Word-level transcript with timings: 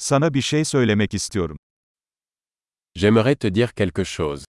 Sana 0.00 0.34
bir 0.34 0.42
şey 0.42 0.64
söylemek 0.64 1.14
istiyorum. 1.14 1.56
J'aimerais 2.94 3.38
te 3.38 3.54
dire 3.54 3.72
quelque 3.76 4.04
chose. 4.04 4.44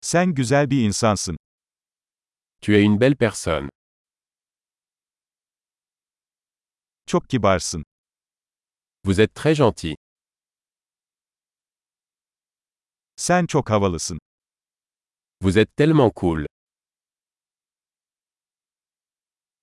Sen 0.00 0.34
güzel 0.34 0.70
bir 0.70 0.84
insansın. 0.86 1.36
Tu 2.62 2.72
es 2.72 2.84
une 2.86 3.00
belle 3.00 3.14
personne. 3.14 3.68
Çok 7.06 7.28
kibarsın. 7.30 7.84
Vous 9.04 9.18
êtes 9.20 9.34
très 9.34 9.54
gentil. 9.54 9.94
Sen 13.16 13.46
çok 13.46 13.70
havalısın. 13.70 14.18
Vous 15.42 15.56
êtes 15.56 15.76
tellement 15.76 16.12
cool. 16.16 16.46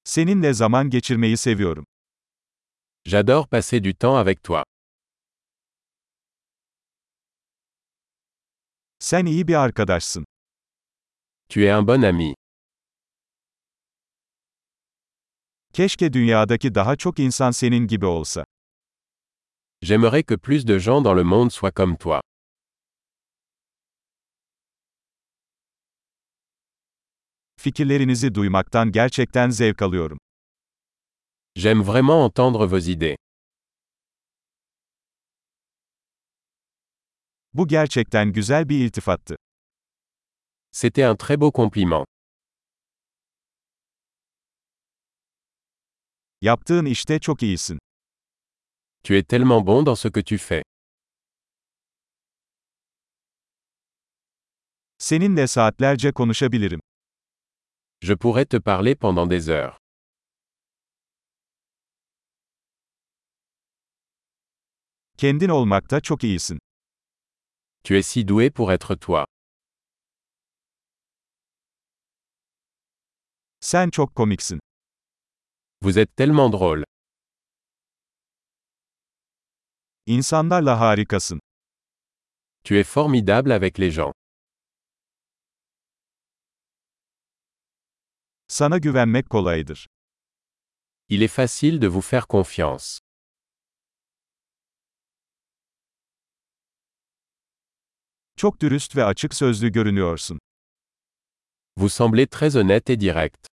Seninle 0.07 0.53
zaman 0.53 0.89
geçirmeyi 0.89 1.37
seviyorum. 1.37 1.85
J'adore 3.05 3.47
passer 3.47 3.83
du 3.83 3.93
temps 3.93 4.17
avec 4.17 4.43
toi. 4.43 4.63
Sen 8.99 9.25
iyi 9.25 9.47
bir 9.47 9.53
arkadaşsın. 9.55 10.25
Tu 11.49 11.59
es 11.59 11.73
un 11.73 11.87
bon 11.87 12.01
ami. 12.01 12.35
Keşke 15.73 16.13
dünyadaki 16.13 16.75
daha 16.75 16.95
çok 16.95 17.19
insan 17.19 17.51
senin 17.51 17.87
gibi 17.87 18.05
olsa. 18.05 18.45
J'aimerais 19.81 20.25
que 20.25 20.37
plus 20.37 20.67
de 20.67 20.79
gens 20.79 21.05
dans 21.05 21.17
le 21.17 21.23
monde 21.23 21.51
soient 21.51 21.75
comme 21.75 21.97
toi. 21.97 22.21
Fikirlerinizi 27.59 28.35
duymaktan 28.35 28.91
gerçekten 28.91 29.49
zevk 29.49 29.81
alıyorum. 29.81 30.19
J'aime 31.55 31.83
vraiment 31.83 32.25
entendre 32.29 32.65
vos 32.71 32.87
idées. 32.87 33.17
Bu 37.53 37.67
gerçekten 37.67 38.33
güzel 38.33 38.69
bir 38.69 38.85
iltifattı. 38.85 39.35
C'était 40.71 41.05
un 41.05 41.15
très 41.15 41.41
beau 41.41 41.51
compliment. 41.51 42.05
Yaptığın 46.41 46.85
işte 46.85 47.19
çok 47.19 47.43
iyisin. 47.43 47.79
Tu 49.03 49.13
es 49.13 49.23
tellement 49.27 49.67
bon 49.67 49.85
dans 49.85 50.01
ce 50.01 50.09
que 50.11 50.23
tu 50.23 50.37
fais. 50.37 50.63
Seninle 54.97 55.47
saatlerce 55.47 56.11
konuşabilirim. 56.11 56.79
Je 58.07 58.13
pourrais 58.13 58.45
te 58.45 58.55
parler 58.57 58.95
pendant 58.95 59.27
des 59.27 59.49
heures. 59.49 59.77
Kendin 65.17 65.49
olmakta 65.49 66.01
çok 66.01 66.23
iyisin. 66.23 66.57
Tu 67.83 67.97
es 67.97 68.07
si 68.07 68.23
doué 68.27 68.49
pour 68.49 68.71
être 68.71 68.95
toi. 68.95 69.25
Sen 73.59 73.89
çok 73.89 74.15
komiksin. 74.15 74.59
Vous 75.81 75.97
êtes 75.97 76.15
tellement 76.15 76.49
drôle. 76.51 76.83
İnsanlarla 80.05 80.79
harikasın. 80.79 81.39
Tu 82.63 82.75
es 82.75 82.87
formidable 82.87 83.53
avec 83.53 83.79
les 83.79 83.91
gens. 83.95 84.16
Sana 88.57 88.77
güvenmek 88.77 89.29
kolaydır. 89.29 89.87
Il 91.09 91.21
est 91.21 91.31
facile 91.31 91.81
de 91.81 91.87
vous 91.87 92.05
faire 92.05 92.25
confiance. 92.29 92.99
Çok 98.37 98.61
dürüst 98.61 98.95
ve 98.95 99.03
açık 99.03 99.33
sözlü 99.33 99.71
görünüyorsun. 99.71 100.39
Vous 101.77 101.93
semblez 101.93 102.27
très 102.27 102.55
honnête 102.55 102.93
et 102.93 103.01
direct. 103.01 103.47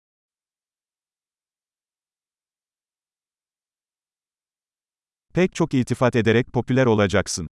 Pek 5.33 5.55
çok 5.55 5.73
iltifat 5.73 6.15
ederek 6.15 6.47
popüler 6.53 6.85
olacaksın. 6.85 7.47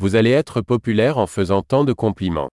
Vous 0.00 0.14
allez 0.14 0.32
être 0.32 0.62
populaire 0.62 1.16
en 1.16 1.26
faisant 1.26 1.68
tant 1.68 1.88
de 1.88 1.94
compliments. 1.94 2.55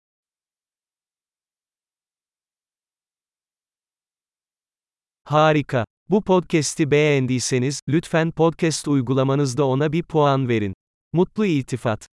Harika. 5.26 5.84
Bu 6.10 6.25
podcast'i 6.25 6.91
beğendiyseniz, 6.91 7.81
lütfen 7.88 8.31
podcast 8.31 8.88
uygulamanızda 8.88 9.66
ona 9.66 9.92
bir 9.92 10.03
puan 10.03 10.48
verin. 10.48 10.75
Mutlu 11.12 11.47
iltifat. 11.47 12.06